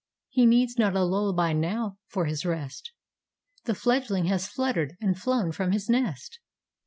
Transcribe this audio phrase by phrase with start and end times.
[0.29, 2.91] He needs not a lullaby now for his rest;
[3.65, 6.39] The fledgling has fluttered, and flown from his nest.